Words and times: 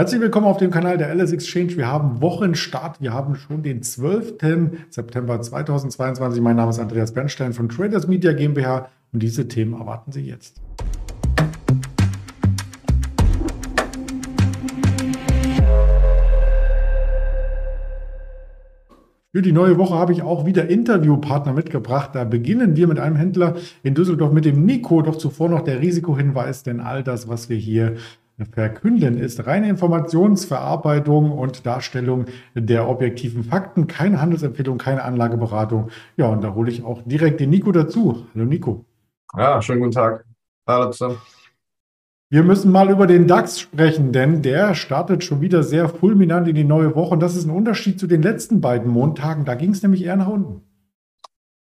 Herzlich 0.00 0.22
willkommen 0.22 0.46
auf 0.46 0.56
dem 0.56 0.70
Kanal 0.70 0.96
der 0.96 1.14
LS 1.14 1.30
Exchange. 1.32 1.76
Wir 1.76 1.86
haben 1.86 2.22
Wochenstart. 2.22 3.02
Wir 3.02 3.12
haben 3.12 3.34
schon 3.34 3.62
den 3.62 3.82
12. 3.82 4.38
September 4.88 5.38
2022. 5.38 6.40
Mein 6.40 6.56
Name 6.56 6.70
ist 6.70 6.78
Andreas 6.78 7.12
Bernstein 7.12 7.52
von 7.52 7.68
Traders 7.68 8.08
Media 8.08 8.32
GmbH 8.32 8.88
und 9.12 9.22
diese 9.22 9.46
Themen 9.46 9.74
erwarten 9.74 10.10
Sie 10.10 10.22
jetzt. 10.22 10.62
Für 19.32 19.42
die 19.42 19.52
neue 19.52 19.76
Woche 19.76 19.96
habe 19.96 20.14
ich 20.14 20.22
auch 20.22 20.46
wieder 20.46 20.70
Interviewpartner 20.70 21.52
mitgebracht. 21.52 22.12
Da 22.14 22.24
beginnen 22.24 22.74
wir 22.74 22.88
mit 22.88 22.98
einem 22.98 23.16
Händler 23.16 23.56
in 23.82 23.94
Düsseldorf 23.94 24.32
mit 24.32 24.46
dem 24.46 24.64
Nico. 24.64 25.02
Doch 25.02 25.16
zuvor 25.16 25.50
noch 25.50 25.60
der 25.60 25.82
Risikohinweis, 25.82 26.62
denn 26.62 26.80
all 26.80 27.02
das, 27.02 27.28
was 27.28 27.50
wir 27.50 27.58
hier 27.58 27.96
verkünden, 28.46 29.18
ist 29.18 29.46
reine 29.46 29.68
Informationsverarbeitung 29.68 31.32
und 31.32 31.66
Darstellung 31.66 32.26
der 32.54 32.88
objektiven 32.88 33.44
Fakten, 33.44 33.86
keine 33.86 34.20
Handelsempfehlung, 34.20 34.78
keine 34.78 35.04
Anlageberatung. 35.04 35.90
Ja, 36.16 36.26
und 36.26 36.42
da 36.42 36.54
hole 36.54 36.70
ich 36.70 36.84
auch 36.84 37.02
direkt 37.04 37.40
den 37.40 37.50
Nico 37.50 37.72
dazu. 37.72 38.26
Hallo 38.34 38.44
Nico. 38.44 38.84
Ja, 39.36 39.60
schönen 39.62 39.80
guten 39.80 39.92
Tag. 39.92 40.24
Hallo 40.66 40.90
zusammen. 40.90 41.18
Wir 42.32 42.44
müssen 42.44 42.70
mal 42.70 42.90
über 42.90 43.08
den 43.08 43.26
DAX 43.26 43.58
sprechen, 43.58 44.12
denn 44.12 44.40
der 44.40 44.76
startet 44.76 45.24
schon 45.24 45.40
wieder 45.40 45.64
sehr 45.64 45.88
fulminant 45.88 46.46
in 46.46 46.54
die 46.54 46.62
neue 46.62 46.94
Woche. 46.94 47.14
Und 47.14 47.20
das 47.20 47.34
ist 47.34 47.44
ein 47.44 47.50
Unterschied 47.50 47.98
zu 47.98 48.06
den 48.06 48.22
letzten 48.22 48.60
beiden 48.60 48.88
Montagen. 48.88 49.44
Da 49.44 49.56
ging 49.56 49.70
es 49.70 49.82
nämlich 49.82 50.04
eher 50.04 50.14
nach 50.14 50.28
unten. 50.28 50.62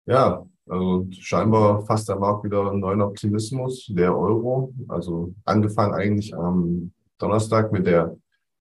Ja, 0.07 0.47
also 0.69 1.07
scheinbar 1.11 1.85
fasst 1.85 2.09
der 2.09 2.17
Markt 2.17 2.43
wieder 2.43 2.69
einen 2.69 2.79
neuen 2.79 3.01
Optimismus. 3.01 3.87
Der 3.89 4.15
Euro, 4.15 4.73
also 4.87 5.33
angefangen 5.45 5.93
eigentlich 5.93 6.35
am 6.35 6.91
Donnerstag 7.17 7.71
mit 7.71 7.87
der 7.87 8.15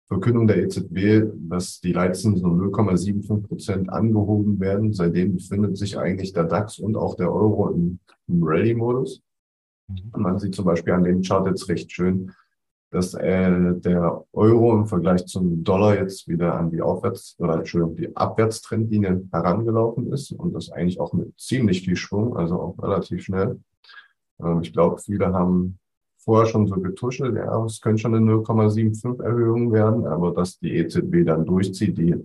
Verkündung 0.07 0.45
der 0.45 0.57
EZB, 0.57 1.31
dass 1.49 1.79
die 1.79 1.93
Leitzinsen 1.93 2.45
um 2.45 2.61
0,75 2.61 3.47
Prozent 3.47 3.89
angehoben 3.89 4.59
werden. 4.59 4.91
Seitdem 4.91 5.35
befindet 5.35 5.77
sich 5.77 5.97
eigentlich 5.97 6.33
der 6.33 6.43
DAX 6.43 6.79
und 6.79 6.97
auch 6.97 7.15
der 7.15 7.31
Euro 7.31 7.69
im, 7.69 7.99
im 8.27 8.43
Rally-Modus. 8.43 9.21
Mhm. 9.87 10.21
man 10.21 10.39
sieht 10.39 10.55
zum 10.55 10.65
Beispiel 10.65 10.93
an 10.93 11.03
dem 11.03 11.21
Chart 11.21 11.47
jetzt 11.47 11.69
recht 11.69 11.91
schön, 11.91 12.31
dass 12.91 13.13
äh, 13.13 13.73
der 13.75 14.23
Euro 14.33 14.73
im 14.73 14.85
Vergleich 14.85 15.25
zum 15.25 15.63
Dollar 15.63 15.95
jetzt 15.95 16.27
wieder 16.27 16.55
an 16.55 16.69
die 16.71 16.81
Aufwärts- 16.81 17.35
oder 17.39 17.55
Entschuldigung, 17.55 17.95
die 17.95 18.15
Abwärtstrendlinie 18.15 19.29
herangelaufen 19.31 20.11
ist 20.11 20.31
und 20.33 20.53
das 20.53 20.71
eigentlich 20.71 20.99
auch 20.99 21.13
mit 21.13 21.39
ziemlich 21.39 21.83
viel 21.83 21.95
Schwung, 21.95 22.35
also 22.35 22.59
auch 22.59 22.83
relativ 22.83 23.23
schnell. 23.23 23.59
Ähm, 24.43 24.59
ich 24.61 24.73
glaube, 24.73 24.97
viele 24.97 25.31
haben 25.33 25.79
vorher 26.19 26.47
schon 26.47 26.67
so 26.67 26.75
getuschelt, 26.75 27.35
ja, 27.35 27.65
es 27.65 27.79
könnte 27.79 28.01
schon 28.01 28.13
eine 28.13 28.29
0,75 28.29 29.23
Erhöhung 29.23 29.71
werden, 29.71 30.05
aber 30.05 30.33
dass 30.33 30.59
die 30.59 30.75
EZB 30.75 31.25
dann 31.25 31.45
durchzieht, 31.45 31.97
die 31.97 32.15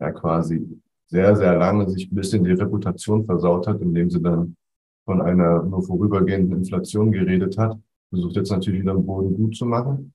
ja 0.00 0.10
quasi 0.10 0.80
sehr, 1.06 1.36
sehr 1.36 1.56
lange 1.56 1.88
sich 1.88 2.10
ein 2.10 2.16
bisschen 2.16 2.42
die 2.42 2.50
Reputation 2.50 3.24
versaut 3.24 3.68
hat, 3.68 3.80
indem 3.80 4.10
sie 4.10 4.20
dann 4.20 4.56
von 5.04 5.22
einer 5.22 5.62
nur 5.62 5.84
vorübergehenden 5.84 6.58
Inflation 6.58 7.12
geredet 7.12 7.56
hat, 7.56 7.78
versucht 8.10 8.36
jetzt 8.36 8.50
natürlich 8.50 8.82
wieder 8.82 8.94
den 8.94 9.06
Boden 9.06 9.36
gut 9.36 9.56
zu 9.56 9.64
machen. 9.64 10.12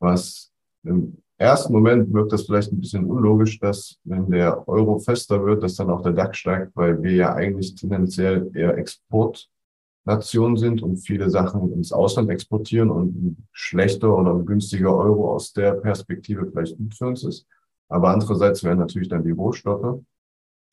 Was 0.00 0.50
im 0.84 1.18
ersten 1.36 1.72
Moment 1.72 2.12
wirkt 2.12 2.32
das 2.32 2.46
vielleicht 2.46 2.72
ein 2.72 2.80
bisschen 2.80 3.04
unlogisch, 3.04 3.58
dass 3.58 3.98
wenn 4.04 4.30
der 4.30 4.66
Euro 4.68 4.98
fester 4.98 5.44
wird, 5.44 5.62
dass 5.62 5.76
dann 5.76 5.90
auch 5.90 6.02
der 6.02 6.12
DAX 6.12 6.38
steigt, 6.38 6.76
weil 6.76 7.02
wir 7.02 7.12
ja 7.12 7.34
eigentlich 7.34 7.74
tendenziell 7.74 8.50
eher 8.54 8.76
Exportnation 8.76 10.56
sind 10.56 10.82
und 10.82 10.96
viele 10.96 11.30
Sachen 11.30 11.72
ins 11.72 11.92
Ausland 11.92 12.30
exportieren 12.30 12.90
und 12.90 13.14
ein 13.14 13.48
schlechter 13.52 14.16
oder 14.16 14.34
ein 14.34 14.46
günstiger 14.46 14.96
Euro 14.96 15.34
aus 15.34 15.52
der 15.52 15.72
Perspektive 15.72 16.50
vielleicht 16.50 16.76
gut 16.76 16.94
für 16.94 17.06
uns 17.06 17.24
ist. 17.24 17.46
Aber 17.88 18.10
andererseits 18.10 18.62
wären 18.64 18.78
natürlich 18.78 19.08
dann 19.08 19.24
die 19.24 19.30
Rohstoffe 19.30 20.00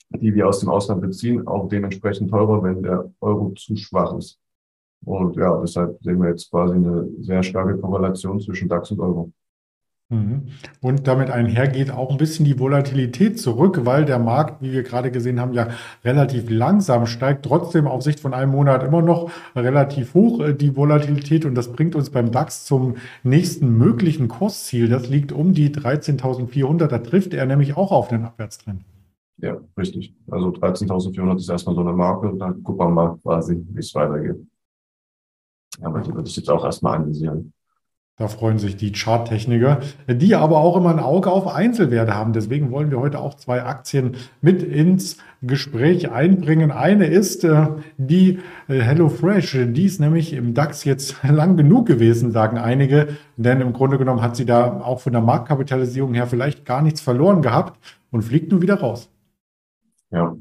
die 0.10 0.34
wir 0.34 0.48
aus 0.48 0.60
dem 0.60 0.70
Ausland 0.70 1.02
beziehen, 1.02 1.48
auch 1.48 1.68
dementsprechend 1.68 2.30
teurer, 2.30 2.64
wenn 2.64 2.84
der 2.84 3.12
Euro 3.22 3.52
zu 3.52 3.76
schwach 3.76 4.16
ist. 4.18 4.40
Und 5.04 5.36
ja, 5.36 5.60
deshalb 5.62 6.02
sehen 6.02 6.22
wir 6.22 6.30
jetzt 6.30 6.50
quasi 6.50 6.76
eine 6.76 7.08
sehr 7.20 7.44
starke 7.44 7.78
Korrelation 7.78 8.40
zwischen 8.40 8.70
DAX 8.70 8.92
und 8.92 9.00
Euro. 9.00 9.32
Mhm. 10.10 10.44
Und 10.82 11.08
damit 11.08 11.32
einhergeht 11.32 11.90
auch 11.90 12.12
ein 12.12 12.18
bisschen 12.18 12.46
die 12.46 12.60
Volatilität 12.60 13.40
zurück, 13.40 13.82
weil 13.86 14.06
der 14.06 14.20
Markt, 14.20 14.62
wie 14.62 14.72
wir 14.72 14.84
gerade 14.84 15.10
gesehen 15.10 15.40
haben, 15.40 15.54
ja 15.54 15.70
relativ 16.04 16.50
langsam 16.50 17.08
steigt, 17.08 17.46
trotzdem 17.46 17.88
auf 17.88 18.04
Sicht 18.04 18.20
von 18.20 18.36
einem 18.36 18.52
Monat 18.52 18.84
immer 18.84 19.02
noch 19.02 19.32
relativ 19.56 20.14
hoch 20.14 20.42
äh, 20.42 20.54
die 20.54 20.76
Volatilität. 20.76 21.44
Und 21.44 21.56
das 21.56 21.72
bringt 21.72 21.96
uns 21.96 22.12
beim 22.12 22.32
DAX 22.32 22.66
zum 22.66 22.98
nächsten 23.24 23.78
möglichen 23.78 24.28
Kursziel. 24.28 24.90
Das 24.90 25.10
liegt 25.10 25.32
um 25.32 25.54
die 25.54 25.70
13.400. 25.70 26.88
Da 26.88 27.00
trifft 27.00 27.34
er 27.34 27.48
nämlich 27.48 27.76
auch 27.76 27.92
auf 27.92 28.08
den 28.08 28.26
Abwärtstrend. 28.26 28.82
Ja, 29.38 29.58
richtig. 29.76 30.14
Also 30.30 30.50
13.400 30.50 31.38
ist 31.38 31.50
erstmal 31.50 31.76
so 31.76 31.82
eine 31.82 31.94
Marke 31.94 32.30
und 32.30 32.40
dann 32.40 32.62
gucken 32.62 32.86
wir 32.86 32.92
mal 32.92 33.18
quasi, 33.24 33.60
wie 33.70 33.80
es 33.80 33.94
weitergeht. 33.96 34.38
Aber 35.82 36.02
die 36.02 36.14
würde 36.14 36.30
ich 36.30 36.36
jetzt 36.36 36.50
auch 36.50 36.64
erstmal 36.64 36.96
analysieren. 36.98 37.54
Da 38.18 38.30
freuen 38.30 38.60
sich 38.60 38.78
die 38.78 38.94
Charttechniker, 38.94 39.82
die 40.08 40.36
aber 40.36 40.60
auch 40.60 40.78
immer 40.78 40.90
ein 40.90 41.02
Auge 41.02 41.30
auf 41.30 41.48
Einzelwerte 41.48 42.16
haben. 42.16 42.32
Deswegen 42.32 42.72
wollen 42.72 42.90
wir 42.90 43.02
heute 43.02 43.20
auch 43.20 43.34
zwei 43.34 43.64
Aktien 43.64 44.16
mit 44.40 44.64
ins 44.64 45.18
Gespräch 45.42 46.10
einbringen. 46.12 46.72
Eine 46.72 47.08
ist 47.08 47.44
äh, 47.44 47.68
die 47.98 48.40
äh, 48.70 48.80
HelloFresh. 48.80 49.58
Die 49.72 49.84
ist 49.84 50.00
nämlich 50.00 50.32
im 50.32 50.54
DAX 50.54 50.86
jetzt 50.86 51.24
lang 51.30 51.58
genug 51.58 51.88
gewesen, 51.88 52.32
sagen 52.32 52.58
einige. 52.58 53.10
Denn 53.36 53.60
im 53.60 53.74
Grunde 53.74 53.98
genommen 53.98 54.22
hat 54.22 54.38
sie 54.38 54.46
da 54.46 54.80
auch 54.80 55.02
von 55.02 55.12
der 55.12 55.22
Marktkapitalisierung 55.22 56.14
her 56.14 56.28
vielleicht 56.28 56.64
gar 56.64 56.82
nichts 56.82 57.02
verloren 57.02 57.42
gehabt 57.42 57.78
und 58.12 58.22
fliegt 58.22 58.50
nun 58.50 58.62
wieder 58.62 58.76
raus. 58.76 59.10
Ja. 60.12 60.38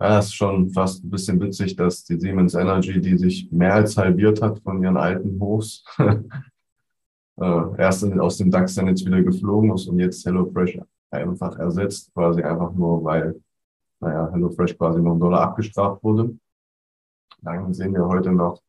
Ja, 0.00 0.20
ist 0.20 0.34
schon 0.34 0.70
fast 0.70 1.04
ein 1.04 1.10
bisschen 1.10 1.40
witzig, 1.40 1.74
dass 1.74 2.04
die 2.04 2.20
Siemens 2.20 2.54
Energy, 2.54 3.00
die 3.00 3.18
sich 3.18 3.50
mehr 3.50 3.74
als 3.74 3.96
halbiert 3.96 4.40
hat 4.40 4.60
von 4.60 4.80
ihren 4.80 4.96
alten 4.96 5.40
Hochs, 5.40 5.82
äh, 5.98 7.76
erst 7.78 8.04
aus 8.04 8.36
dem 8.38 8.50
DAX 8.50 8.76
dann 8.76 8.86
jetzt 8.86 9.04
wieder 9.04 9.22
geflogen 9.22 9.74
ist 9.74 9.88
und 9.88 9.98
jetzt 9.98 10.24
HelloFresh 10.24 10.78
einfach 11.10 11.58
ersetzt, 11.58 12.14
quasi 12.14 12.42
einfach 12.42 12.72
nur, 12.74 13.02
weil, 13.02 13.42
naja, 13.98 14.30
HelloFresh 14.32 14.78
quasi 14.78 15.00
noch 15.00 15.12
einen 15.12 15.20
Dollar 15.20 15.40
abgestraft 15.40 16.02
wurde. 16.04 16.38
Dann 17.42 17.74
sehen 17.74 17.92
wir 17.92 18.06
heute 18.06 18.30
noch 18.30 18.62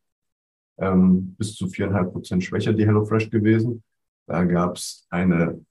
ähm, 0.77 1.35
bis 1.37 1.53
zu 1.55 1.67
viereinhalb 1.67 2.11
Prozent 2.11 2.43
schwächer 2.43 2.73
die 2.73 2.87
HelloFresh 2.87 3.29
gewesen. 3.29 3.83
Da 4.25 4.43
gab 4.45 4.77
es 4.77 5.05
eine 5.11 5.63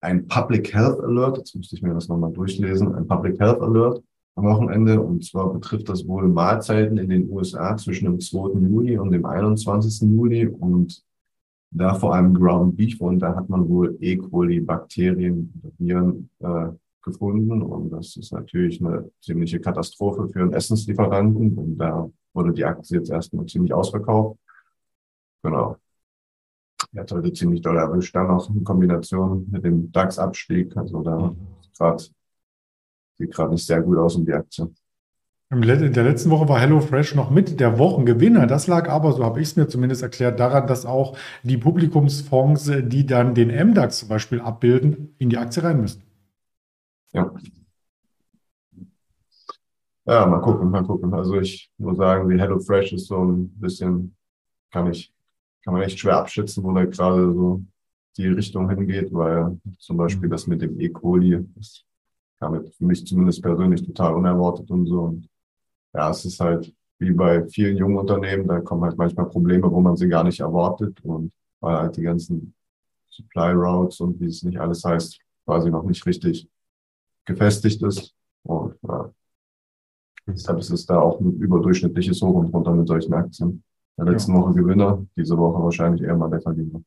ein 0.00 0.28
Public 0.28 0.72
Health 0.72 1.00
Alert, 1.00 1.38
jetzt 1.38 1.54
müsste 1.56 1.74
ich 1.74 1.82
mir 1.82 1.92
das 1.92 2.08
nochmal 2.08 2.32
durchlesen, 2.32 2.94
ein 2.94 3.06
Public 3.08 3.40
Health 3.40 3.60
Alert 3.60 4.02
am 4.36 4.44
Wochenende. 4.44 5.00
Und 5.00 5.24
zwar 5.24 5.52
betrifft 5.52 5.88
das 5.88 6.06
wohl 6.06 6.28
Mahlzeiten 6.28 6.98
in 6.98 7.08
den 7.08 7.28
USA 7.28 7.76
zwischen 7.76 8.04
dem 8.04 8.20
2. 8.20 8.60
Juli 8.60 8.98
und 8.98 9.10
dem 9.10 9.26
21. 9.26 10.08
Juli 10.10 10.46
und 10.46 11.02
da 11.70 11.94
vor 11.94 12.14
allem 12.14 12.34
Ground 12.34 12.76
Beef. 12.76 13.00
Und 13.00 13.18
da 13.18 13.34
hat 13.34 13.48
man 13.48 13.68
wohl 13.68 13.96
E. 14.00 14.16
coli 14.16 14.60
Bakterien, 14.60 15.52
Viren 15.78 16.30
äh, 16.38 16.68
gefunden. 17.02 17.62
Und 17.62 17.90
das 17.90 18.16
ist 18.16 18.32
natürlich 18.32 18.80
eine 18.80 19.10
ziemliche 19.20 19.58
Katastrophe 19.58 20.28
für 20.28 20.40
einen 20.40 20.52
Essenslieferanten. 20.52 21.58
Und 21.58 21.78
da 21.78 22.08
wurde 22.32 22.52
die 22.52 22.64
Aktie 22.64 22.98
jetzt 22.98 23.10
erstmal 23.10 23.46
ziemlich 23.46 23.72
ausverkauft. 23.72 24.38
Genau. 25.42 25.76
Er 26.92 27.02
hat 27.02 27.12
heute 27.12 27.32
ziemlich 27.32 27.62
doll 27.62 27.76
erwischt, 27.76 28.14
dann 28.14 28.28
noch 28.28 28.48
in 28.50 28.62
Kombination 28.62 29.46
mit 29.50 29.64
dem 29.64 29.90
DAX-Abstieg. 29.92 30.76
Also 30.76 31.02
da 31.02 31.18
mhm. 31.18 31.36
Sieht 33.18 33.32
gerade 33.32 33.50
nicht 33.50 33.66
sehr 33.66 33.82
gut 33.82 33.98
aus 33.98 34.16
um 34.16 34.24
die 34.24 34.32
Aktie. 34.32 34.68
In 35.48 35.62
der 35.62 36.04
letzten 36.04 36.30
Woche 36.30 36.48
war 36.48 36.58
HelloFresh 36.58 37.14
noch 37.14 37.30
mit 37.30 37.60
der 37.60 37.78
Wochengewinner. 37.78 38.48
Das 38.48 38.66
lag 38.66 38.88
aber, 38.88 39.12
so 39.12 39.24
habe 39.24 39.40
ich 39.40 39.48
es 39.48 39.56
mir 39.56 39.68
zumindest 39.68 40.02
erklärt, 40.02 40.40
daran, 40.40 40.66
dass 40.66 40.84
auch 40.84 41.16
die 41.44 41.56
Publikumsfonds, 41.56 42.72
die 42.82 43.06
dann 43.06 43.34
den 43.34 43.48
MDAX 43.48 43.98
zum 43.98 44.08
Beispiel 44.08 44.40
abbilden, 44.40 45.14
in 45.18 45.30
die 45.30 45.38
Aktie 45.38 45.62
rein 45.62 45.80
müssen. 45.80 46.02
Ja. 47.12 47.32
Ja, 50.04 50.26
mal 50.26 50.40
gucken, 50.40 50.70
mal 50.70 50.84
gucken. 50.84 51.14
Also 51.14 51.38
ich 51.38 51.70
muss 51.78 51.96
sagen, 51.96 52.28
die 52.28 52.40
HelloFresh 52.40 52.92
ist 52.94 53.06
so 53.06 53.24
ein 53.24 53.48
bisschen, 53.60 54.16
kann 54.72 54.90
ich 54.90 55.12
kann 55.66 55.74
man 55.74 55.82
echt 55.82 55.98
schwer 55.98 56.18
abschätzen, 56.18 56.62
wo 56.62 56.72
da 56.72 56.84
gerade 56.84 57.34
so 57.34 57.60
die 58.16 58.28
Richtung 58.28 58.70
hingeht, 58.70 59.12
weil 59.12 59.58
zum 59.80 59.96
Beispiel 59.96 60.28
mhm. 60.28 60.30
das 60.30 60.46
mit 60.46 60.62
dem 60.62 60.80
E. 60.80 60.88
coli, 60.88 61.44
das 61.56 61.84
kam 62.38 62.64
für 62.66 62.84
mich 62.84 63.06
zumindest 63.06 63.42
persönlich 63.42 63.84
total 63.84 64.14
unerwartet 64.14 64.70
und 64.70 64.86
so. 64.86 65.00
Und 65.00 65.28
ja, 65.94 66.10
es 66.10 66.24
ist 66.24 66.40
halt 66.40 66.74
wie 66.98 67.12
bei 67.12 67.46
vielen 67.48 67.76
jungen 67.76 67.98
Unternehmen, 67.98 68.48
da 68.48 68.60
kommen 68.60 68.84
halt 68.84 68.96
manchmal 68.96 69.26
Probleme, 69.26 69.70
wo 69.70 69.80
man 69.80 69.96
sie 69.96 70.08
gar 70.08 70.24
nicht 70.24 70.40
erwartet 70.40 71.00
und 71.02 71.32
weil 71.60 71.76
halt 71.76 71.96
die 71.96 72.02
ganzen 72.02 72.54
Supply 73.10 73.52
Routes 73.52 74.00
und 74.00 74.20
wie 74.20 74.26
es 74.26 74.42
nicht 74.42 74.58
alles 74.58 74.84
heißt, 74.84 75.18
quasi 75.44 75.70
noch 75.70 75.84
nicht 75.84 76.04
richtig 76.06 76.48
gefestigt 77.24 77.82
ist. 77.82 78.14
Und 78.44 78.76
ja, 78.82 79.10
deshalb 80.26 80.58
ist 80.58 80.70
es 80.70 80.86
da 80.86 81.00
auch 81.00 81.20
ein 81.20 81.32
überdurchschnittliches 81.36 82.22
Hoch 82.22 82.34
und 82.34 82.54
runter 82.54 82.72
mit 82.72 82.88
solchen 82.88 83.14
Aktien 83.14 83.62
der 83.96 84.06
letzten 84.06 84.34
ja. 84.34 84.40
Woche 84.40 84.54
Gewinner, 84.54 85.06
diese 85.16 85.36
Woche 85.36 85.62
wahrscheinlich 85.62 86.02
eher 86.02 86.16
mal 86.16 86.30
der 86.30 86.40
Verlierer. 86.40 86.82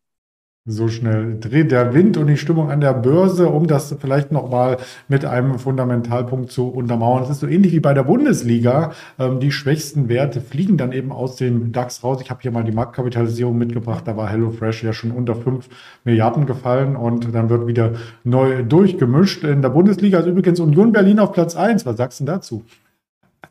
So 0.71 0.87
schnell 0.87 1.39
dreht 1.39 1.71
der 1.71 1.95
Wind 1.95 2.15
und 2.15 2.27
die 2.27 2.37
Stimmung 2.37 2.69
an 2.69 2.79
der 2.79 2.93
Börse, 2.93 3.49
um 3.49 3.65
das 3.65 3.95
vielleicht 3.99 4.31
nochmal 4.31 4.77
mit 5.07 5.25
einem 5.25 5.57
Fundamentalpunkt 5.57 6.51
zu 6.51 6.67
untermauern. 6.67 7.23
Es 7.23 7.31
ist 7.31 7.39
so 7.39 7.47
ähnlich 7.47 7.71
wie 7.71 7.79
bei 7.79 7.95
der 7.95 8.03
Bundesliga. 8.03 8.91
Ähm, 9.17 9.39
die 9.39 9.51
schwächsten 9.51 10.09
Werte 10.09 10.41
fliegen 10.41 10.77
dann 10.77 10.91
eben 10.91 11.11
aus 11.11 11.37
dem 11.37 11.71
DAX 11.71 12.03
raus. 12.03 12.21
Ich 12.21 12.29
habe 12.29 12.41
hier 12.43 12.51
mal 12.51 12.63
die 12.63 12.71
Marktkapitalisierung 12.71 13.57
mitgebracht. 13.57 14.03
Da 14.05 14.15
war 14.15 14.29
HelloFresh 14.29 14.83
ja 14.83 14.93
schon 14.93 15.09
unter 15.09 15.33
5 15.33 15.67
Milliarden 16.03 16.45
gefallen 16.45 16.95
und 16.95 17.33
dann 17.33 17.49
wird 17.49 17.65
wieder 17.65 17.93
neu 18.23 18.61
durchgemischt. 18.61 19.43
In 19.43 19.63
der 19.63 19.69
Bundesliga 19.69 20.19
ist 20.19 20.27
übrigens 20.27 20.59
Union 20.59 20.91
Berlin 20.91 21.17
auf 21.17 21.31
Platz 21.31 21.55
1. 21.55 21.87
Was 21.87 21.97
sagst 21.97 22.19
du 22.19 22.25
dazu? 22.25 22.63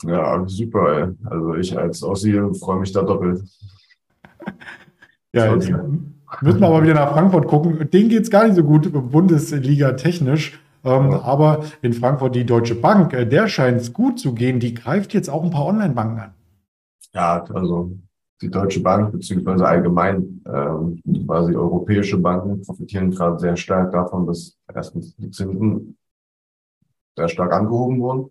Ja, 0.04 0.44
super. 0.46 0.98
Ey. 0.98 1.14
Also 1.24 1.54
ich 1.56 1.76
als 1.76 2.00
Ossi 2.04 2.40
freue 2.60 2.78
mich 2.78 2.92
da 2.92 3.02
doppelt. 3.02 3.42
Ja, 5.32 5.52
jetzt 5.52 5.68
müssen 6.40 6.60
wir 6.60 6.68
aber 6.68 6.82
wieder 6.82 6.94
nach 6.94 7.12
Frankfurt 7.12 7.46
gucken. 7.46 7.90
Denen 7.90 8.08
geht 8.08 8.22
es 8.22 8.30
gar 8.30 8.44
nicht 8.44 8.56
so 8.56 8.64
gut, 8.64 8.90
Bundesliga 9.10 9.92
technisch. 9.92 10.58
Ähm, 10.84 11.10
ja. 11.10 11.22
Aber 11.22 11.64
in 11.82 11.92
Frankfurt 11.92 12.34
die 12.34 12.46
Deutsche 12.46 12.74
Bank, 12.74 13.12
äh, 13.12 13.26
der 13.26 13.48
scheint 13.48 13.80
es 13.80 13.92
gut 13.92 14.18
zu 14.18 14.34
gehen. 14.34 14.60
Die 14.60 14.74
greift 14.74 15.12
jetzt 15.14 15.28
auch 15.28 15.42
ein 15.42 15.50
paar 15.50 15.66
Online-Banken 15.66 16.20
an. 16.20 16.34
Ja, 17.12 17.44
also 17.52 17.92
die 18.40 18.50
Deutsche 18.50 18.80
Bank 18.80 19.12
beziehungsweise 19.12 19.66
allgemein 19.66 20.42
ähm, 20.46 21.02
quasi 21.26 21.54
europäische 21.54 22.18
Banken 22.18 22.62
profitieren 22.62 23.10
gerade 23.10 23.38
sehr 23.38 23.56
stark 23.56 23.92
davon, 23.92 24.26
dass 24.26 24.56
erstens 24.72 25.16
die 25.16 25.30
Zinsen 25.30 25.96
sehr 27.16 27.28
stark 27.28 27.52
angehoben 27.52 28.00
wurden. 28.00 28.30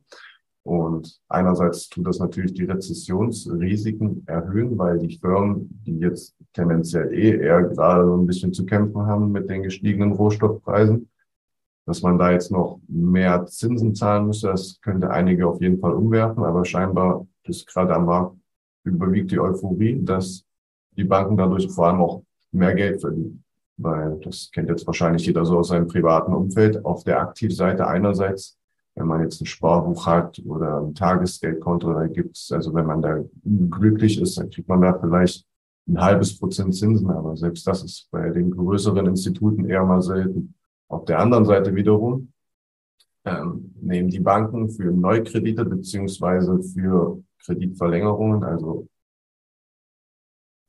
Und 0.67 1.17
einerseits 1.29 1.87
tut 1.87 2.05
das 2.05 2.19
natürlich 2.19 2.53
die 2.53 2.65
Rezessionsrisiken 2.65 4.23
erhöhen, 4.27 4.77
weil 4.77 4.99
die 4.99 5.17
Firmen, 5.17 5.81
die 5.85 5.97
jetzt 5.99 6.35
tendenziell 6.51 7.13
eh 7.13 7.39
eher 7.39 7.63
gerade 7.63 8.05
so 8.05 8.17
ein 8.17 8.25
bisschen 8.25 8.51
zu 8.51 8.65
kämpfen 8.65 9.05
haben 9.05 9.31
mit 9.31 9.49
den 9.49 9.63
gestiegenen 9.63 10.11
Rohstoffpreisen, 10.11 11.09
dass 11.85 12.01
man 12.01 12.19
da 12.19 12.31
jetzt 12.31 12.51
noch 12.51 12.81
mehr 12.89 13.45
Zinsen 13.45 13.95
zahlen 13.95 14.27
müsste, 14.27 14.47
das 14.47 14.77
könnte 14.81 15.09
einige 15.09 15.47
auf 15.47 15.61
jeden 15.61 15.79
Fall 15.79 15.93
umwerfen, 15.93 16.43
aber 16.43 16.65
scheinbar 16.65 17.25
ist 17.43 17.65
gerade 17.67 17.95
am 17.95 18.05
Markt 18.05 18.35
überwiegt 18.83 19.31
die 19.31 19.39
Euphorie, 19.39 20.03
dass 20.03 20.43
die 20.97 21.05
Banken 21.05 21.37
dadurch 21.37 21.69
vor 21.69 21.87
allem 21.87 22.01
auch 22.01 22.23
mehr 22.51 22.75
Geld 22.75 22.99
verdienen. 22.99 23.41
Weil 23.77 24.19
das 24.21 24.49
kennt 24.51 24.67
jetzt 24.67 24.85
wahrscheinlich 24.85 25.25
jeder 25.25 25.45
so 25.45 25.59
aus 25.59 25.69
seinem 25.69 25.87
privaten 25.87 26.33
Umfeld. 26.33 26.83
Auf 26.83 27.05
der 27.05 27.21
Aktivseite 27.21 27.87
einerseits 27.87 28.56
wenn 28.97 29.07
man 29.07 29.21
jetzt 29.21 29.39
ein 29.41 29.45
Sparbuch 29.45 30.07
hat 30.07 30.41
oder 30.45 30.81
ein 30.81 30.95
Tagesgeldkonto, 30.95 31.93
da 31.93 32.07
gibt's, 32.07 32.51
also 32.51 32.73
wenn 32.73 32.87
man 32.87 33.01
da 33.01 33.23
glücklich 33.43 34.19
ist, 34.19 34.37
dann 34.39 34.49
kriegt 34.49 34.67
man 34.67 34.81
da 34.81 34.97
vielleicht 34.99 35.45
ein 35.87 36.01
halbes 36.01 36.37
Prozent 36.37 36.75
Zinsen, 36.75 37.09
aber 37.09 37.37
selbst 37.37 37.65
das 37.67 37.83
ist 37.83 38.09
bei 38.11 38.29
den 38.31 38.51
größeren 38.51 39.05
Instituten 39.05 39.65
eher 39.65 39.85
mal 39.85 40.01
selten. 40.01 40.55
Auf 40.89 41.05
der 41.05 41.19
anderen 41.19 41.45
Seite 41.45 41.75
wiederum 41.75 42.33
ähm, 43.23 43.75
nehmen 43.79 44.09
die 44.09 44.19
Banken 44.19 44.69
für 44.69 44.91
Neukredite 44.91 45.63
beziehungsweise 45.63 46.59
für 46.61 47.21
Kreditverlängerungen, 47.45 48.43
also 48.43 48.87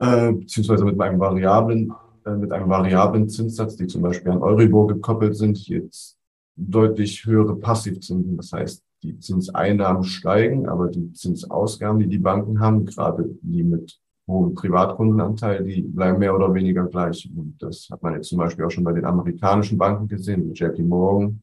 äh, 0.01 0.33
beziehungsweise 0.33 0.85
mit 0.85 1.01
einem 1.01 1.19
variablen 1.19 1.95
äh, 2.27 2.37
mit 2.37 2.53
einem 2.53 2.69
variablen 2.69 3.29
Zinssatz, 3.29 3.77
die 3.77 3.87
zum 3.87 4.03
Beispiel 4.03 4.33
an 4.33 4.43
Euribor 4.43 4.87
gekoppelt 4.87 5.35
sind, 5.35 5.67
jetzt 5.67 6.18
deutlich 6.59 7.25
höhere 7.25 7.57
Passivzinsen. 7.57 8.37
Das 8.37 8.53
heißt, 8.53 8.85
die 9.03 9.19
Zinseinnahmen 9.19 10.05
steigen, 10.05 10.69
aber 10.69 10.89
die 10.89 11.13
Zinsausgaben, 11.13 12.01
die 12.01 12.09
die 12.09 12.19
Banken 12.19 12.61
haben, 12.61 12.85
gerade 12.85 13.31
die 13.43 13.63
mit 13.63 13.99
hohem 14.27 14.55
Privatkundenanteil, 14.55 15.65
die 15.65 15.83
bleiben 15.83 16.19
mehr 16.19 16.35
oder 16.35 16.53
weniger 16.53 16.85
gleich. 16.85 17.31
Und 17.35 17.57
das 17.61 17.89
hat 17.91 18.03
man 18.03 18.15
jetzt 18.15 18.29
zum 18.29 18.39
Beispiel 18.39 18.65
auch 18.65 18.71
schon 18.71 18.85
bei 18.85 18.93
den 18.93 19.05
amerikanischen 19.05 19.79
Banken 19.79 20.09
gesehen, 20.09 20.49
wie 20.49 20.53
JP 20.53 20.83
Morgan, 20.83 21.43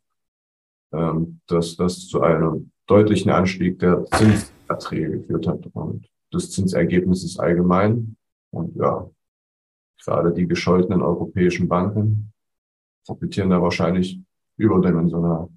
ähm, 0.94 1.40
dass 1.48 1.76
das 1.78 2.08
zu 2.08 2.22
einem 2.22 2.72
deutlichen 2.86 3.32
Anstieg 3.32 3.80
der 3.80 4.06
Zinserträge 4.06 5.20
geführt 5.20 5.48
hat 5.48 5.66
und 5.74 6.08
des 6.32 6.52
Zinsergebnisses 6.52 7.40
allgemein. 7.40 8.16
Und 8.52 8.76
ja, 8.76 9.10
gerade 10.04 10.32
die 10.34 10.48
gescholtenen 10.48 11.02
europäischen 11.02 11.68
Banken 11.68 12.32
profitieren 13.06 13.50
da 13.50 13.62
wahrscheinlich 13.62 14.20
überdimensional. 14.58 15.50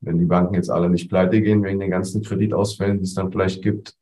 Wenn 0.00 0.18
die 0.18 0.24
Banken 0.24 0.54
jetzt 0.54 0.70
alle 0.70 0.90
nicht 0.90 1.08
pleite 1.08 1.40
gehen 1.40 1.62
wegen 1.62 1.80
den 1.80 1.90
ganzen 1.90 2.22
Kreditausfällen, 2.22 2.98
die 2.98 3.04
es 3.04 3.14
dann 3.14 3.30
vielleicht 3.30 3.62
gibt, 3.62 3.96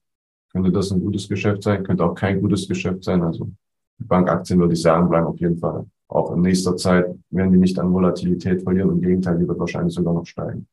könnte 0.50 0.70
das 0.70 0.90
ein 0.90 1.00
gutes 1.00 1.28
Geschäft 1.28 1.62
sein, 1.62 1.84
könnte 1.84 2.04
auch 2.04 2.14
kein 2.14 2.40
gutes 2.40 2.68
Geschäft 2.68 3.04
sein. 3.04 3.22
Also 3.22 3.50
die 3.98 4.04
Bankaktien 4.04 4.58
würde 4.58 4.74
ich 4.74 4.82
sagen, 4.82 5.08
bleiben 5.08 5.26
auf 5.26 5.38
jeden 5.38 5.58
Fall. 5.58 5.86
Auch 6.08 6.32
in 6.32 6.42
nächster 6.42 6.76
Zeit 6.76 7.06
werden 7.30 7.52
die 7.52 7.58
nicht 7.58 7.78
an 7.78 7.92
Volatilität 7.92 8.62
verlieren. 8.62 8.90
Im 8.90 9.00
Gegenteil, 9.00 9.38
die 9.38 9.48
wird 9.48 9.58
wahrscheinlich 9.58 9.94
sogar 9.94 10.14
noch 10.14 10.26
steigen. 10.26 10.66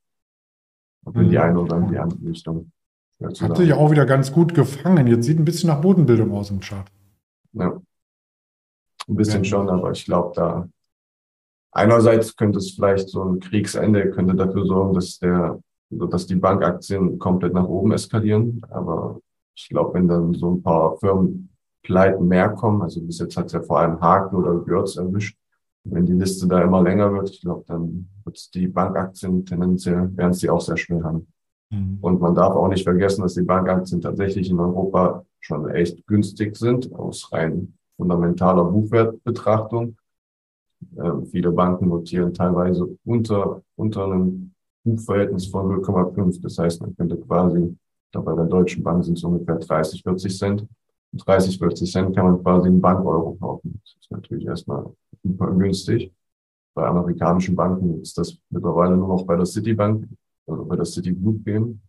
Ob 1.05 1.15
in 1.15 1.29
die 1.29 1.37
mhm. 1.37 1.41
eine 1.41 1.59
oder 1.59 1.77
in 1.77 1.89
die 1.89 1.97
andere 1.97 2.29
Richtung. 2.29 2.71
Hat 3.23 3.57
sich 3.57 3.73
auch 3.73 3.91
wieder 3.91 4.05
ganz 4.05 4.31
gut 4.31 4.53
gefangen. 4.53 5.07
Jetzt 5.07 5.25
sieht 5.25 5.39
ein 5.39 5.45
bisschen 5.45 5.67
nach 5.67 5.81
Bodenbildung 5.81 6.31
aus 6.31 6.49
im 6.49 6.59
Chart. 6.59 6.91
Ja. 7.53 7.79
Ein 9.07 9.15
bisschen 9.15 9.43
ja. 9.43 9.49
schon, 9.49 9.69
aber 9.69 9.91
ich 9.91 10.05
glaube, 10.05 10.33
da 10.35 10.69
Einerseits 11.71 12.35
könnte 12.35 12.59
es 12.59 12.71
vielleicht 12.71 13.09
so 13.09 13.23
ein 13.23 13.39
Kriegsende 13.39 14.11
könnte 14.11 14.35
dafür 14.35 14.65
sorgen, 14.65 14.93
dass 14.93 15.19
der, 15.19 15.59
dass 15.89 16.27
die 16.27 16.35
Bankaktien 16.35 17.17
komplett 17.17 17.53
nach 17.53 17.67
oben 17.67 17.91
eskalieren. 17.91 18.61
Aber 18.69 19.19
ich 19.55 19.69
glaube, 19.69 19.93
wenn 19.93 20.07
dann 20.07 20.33
so 20.33 20.51
ein 20.51 20.63
paar 20.63 20.97
Firmen 20.97 21.49
pleiten 21.83 22.27
mehr 22.27 22.49
kommen, 22.49 22.81
also 22.81 23.01
bis 23.01 23.19
jetzt 23.19 23.37
hat 23.37 23.47
es 23.47 23.53
ja 23.53 23.61
vor 23.61 23.79
allem 23.79 23.99
Haken 24.01 24.35
oder 24.35 24.55
Görz 24.55 24.97
erwischt. 24.97 25.37
Wenn 25.83 26.05
die 26.05 26.13
Liste 26.13 26.47
da 26.47 26.61
immer 26.61 26.83
länger 26.83 27.11
wird, 27.11 27.31
ich 27.31 27.41
glaube, 27.41 27.63
dann 27.67 28.07
wird 28.23 28.37
es 28.37 28.51
die 28.51 28.67
Bankaktien 28.67 29.45
tendenziell, 29.45 30.15
werden 30.15 30.33
sie 30.33 30.49
auch 30.49 30.61
sehr 30.61 30.77
schwer 30.77 31.03
haben. 31.03 31.27
Mhm. 31.71 31.97
Und 32.01 32.21
man 32.21 32.35
darf 32.35 32.53
auch 32.53 32.67
nicht 32.67 32.83
vergessen, 32.83 33.23
dass 33.23 33.33
die 33.33 33.41
Bankaktien 33.41 33.99
tatsächlich 33.99 34.49
in 34.51 34.59
Europa 34.59 35.25
schon 35.39 35.69
echt 35.69 36.05
günstig 36.05 36.55
sind, 36.55 36.93
aus 36.93 37.31
rein 37.31 37.73
fundamentaler 37.97 38.65
Buchwertbetrachtung. 38.65 39.95
Äh, 40.95 41.25
viele 41.31 41.51
Banken 41.51 41.89
notieren 41.89 42.33
teilweise 42.33 42.87
unter, 43.05 43.61
unter 43.75 44.05
einem 44.05 44.51
Buchverhältnis 44.83 45.47
von 45.47 45.67
0,5. 45.67 46.41
Das 46.41 46.57
heißt, 46.57 46.81
man 46.81 46.95
könnte 46.95 47.17
quasi, 47.17 47.75
da 48.11 48.19
bei 48.21 48.35
der 48.35 48.45
Deutschen 48.45 48.83
Bank 48.83 49.03
sind 49.03 49.17
es 49.17 49.23
ungefähr 49.23 49.57
30, 49.57 50.03
40 50.03 50.37
Cent. 50.37 50.67
30, 51.13 51.57
40 51.57 51.91
Cent 51.91 52.15
kann 52.15 52.25
man 52.25 52.43
quasi 52.43 52.67
einen 52.67 52.81
Bank-Euro 52.81 53.37
kaufen. 53.39 53.79
Das 53.83 53.95
ist 54.01 54.11
natürlich 54.11 54.45
erstmal 54.45 54.85
super 55.23 55.51
günstig. 55.51 56.11
Bei 56.73 56.87
amerikanischen 56.87 57.55
Banken 57.55 58.01
ist 58.01 58.17
das 58.17 58.37
mittlerweile 58.49 58.95
nur 58.95 59.09
noch 59.09 59.25
bei 59.25 59.35
der 59.35 59.45
Citibank, 59.45 60.07
also 60.47 60.63
bei 60.65 60.75
der 60.75 60.85
Citigroup 60.85 61.43
geben. 61.43 61.81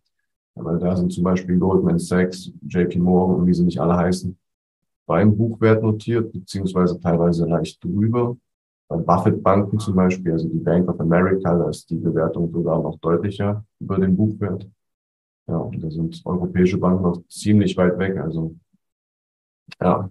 Aber 0.55 0.77
da 0.77 0.95
sind 0.95 1.11
zum 1.11 1.23
Beispiel 1.23 1.57
Goldman 1.57 1.97
Sachs, 1.99 2.51
JP 2.67 2.99
Morgan 2.99 3.37
und 3.37 3.47
wie 3.47 3.53
sie 3.53 3.63
nicht 3.63 3.79
alle 3.79 3.95
heißen, 3.95 4.37
beim 5.05 5.35
Buchwert 5.35 5.81
notiert, 5.81 6.31
beziehungsweise 6.31 6.99
teilweise 6.99 7.45
leicht 7.45 7.83
drüber. 7.83 8.37
Buffett-Banken 8.97 9.79
zum 9.79 9.95
Beispiel, 9.95 10.31
also 10.33 10.47
die 10.47 10.59
Bank 10.59 10.89
of 10.89 10.99
America, 10.99 11.57
da 11.57 11.69
ist 11.69 11.89
die 11.89 11.97
Bewertung 11.97 12.51
sogar 12.51 12.81
noch 12.81 12.97
deutlicher 12.99 13.63
über 13.79 13.97
den 13.97 14.15
Buchwert. 14.15 14.67
Ja, 15.47 15.57
und 15.57 15.83
da 15.83 15.91
sind 15.91 16.21
europäische 16.25 16.77
Banken 16.77 17.03
noch 17.03 17.21
ziemlich 17.27 17.75
weit 17.75 17.97
weg. 17.99 18.17
Also 18.17 18.55
ja, 19.81 20.09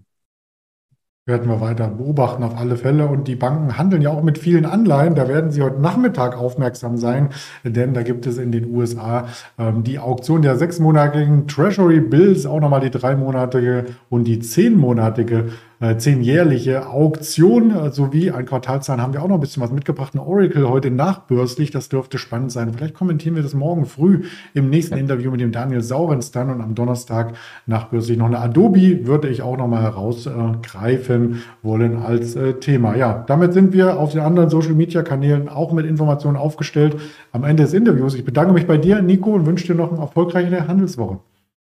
werden 1.24 1.48
wir 1.48 1.60
weiter 1.60 1.86
beobachten 1.86 2.42
auf 2.42 2.58
alle 2.58 2.76
Fälle. 2.76 3.06
Und 3.06 3.28
die 3.28 3.36
Banken 3.36 3.78
handeln 3.78 4.02
ja 4.02 4.10
auch 4.10 4.24
mit 4.24 4.38
vielen 4.38 4.66
Anleihen. 4.66 5.14
Da 5.14 5.28
werden 5.28 5.52
Sie 5.52 5.62
heute 5.62 5.80
Nachmittag 5.80 6.36
aufmerksam 6.36 6.96
sein, 6.96 7.28
denn 7.62 7.94
da 7.94 8.02
gibt 8.02 8.26
es 8.26 8.38
in 8.38 8.50
den 8.50 8.74
USA 8.74 9.28
ähm, 9.56 9.84
die 9.84 10.00
Auktion 10.00 10.42
der 10.42 10.56
sechsmonatigen 10.56 11.46
Treasury 11.46 12.00
Bills, 12.00 12.44
auch 12.44 12.58
nochmal 12.58 12.80
die 12.80 12.90
dreimonatige 12.90 13.84
und 14.10 14.24
die 14.24 14.40
zehnmonatige 14.40 15.50
zehnjährliche 15.98 16.88
Auktion 16.88 17.74
äh, 17.74 17.90
sowie 17.90 18.30
ein 18.30 18.46
Quartalzahlen 18.46 19.02
haben 19.02 19.12
wir 19.12 19.22
auch 19.22 19.28
noch 19.28 19.36
ein 19.36 19.40
bisschen 19.40 19.62
was 19.62 19.72
mitgebracht. 19.72 20.14
Ein 20.14 20.20
Oracle 20.20 20.68
heute 20.68 20.90
nachbörslich, 20.90 21.72
das 21.72 21.88
dürfte 21.88 22.18
spannend 22.18 22.52
sein. 22.52 22.72
Vielleicht 22.72 22.94
kommentieren 22.94 23.34
wir 23.34 23.42
das 23.42 23.52
morgen 23.52 23.84
früh 23.84 24.22
im 24.54 24.70
nächsten 24.70 24.96
Interview 24.96 25.32
mit 25.32 25.40
dem 25.40 25.50
Daniel 25.50 25.82
Saurens 25.82 26.30
dann 26.30 26.50
und 26.50 26.60
am 26.60 26.76
Donnerstag 26.76 27.34
nachbörslich 27.66 28.16
noch 28.16 28.26
eine 28.26 28.38
Adobe 28.38 29.06
würde 29.06 29.28
ich 29.28 29.42
auch 29.42 29.56
noch 29.56 29.66
mal 29.66 29.82
herausgreifen 29.82 31.42
wollen 31.62 31.96
als 31.96 32.36
äh, 32.36 32.54
Thema. 32.54 32.94
Ja, 32.94 33.24
damit 33.26 33.52
sind 33.52 33.72
wir 33.72 33.98
auf 33.98 34.12
den 34.12 34.20
anderen 34.20 34.50
Social 34.50 34.74
Media 34.74 35.02
Kanälen 35.02 35.48
auch 35.48 35.72
mit 35.72 35.86
Informationen 35.86 36.36
aufgestellt. 36.36 36.96
Am 37.32 37.44
Ende 37.44 37.64
des 37.64 37.72
Interviews. 37.72 38.14
Ich 38.14 38.24
bedanke 38.24 38.52
mich 38.52 38.66
bei 38.66 38.78
dir, 38.78 39.02
Nico, 39.02 39.32
und 39.32 39.46
wünsche 39.46 39.66
dir 39.66 39.74
noch 39.74 39.90
eine 39.90 40.00
erfolgreiche 40.00 40.68
Handelswoche. 40.68 41.18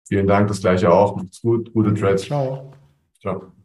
Vielen 0.08 0.26
Dank, 0.26 0.48
das 0.48 0.60
gleiche 0.60 0.90
auch. 0.92 1.16
Macht's 1.16 1.42
gut, 1.42 1.72
gute 1.72 1.92
Trades. 1.94 2.22
Ciao. 2.22 2.72
Ciao. 3.20 3.55